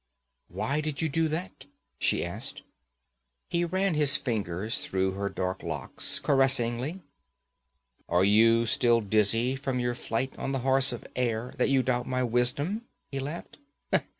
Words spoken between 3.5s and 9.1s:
He ran his fingers through her dark locks caressingly. 'Are you still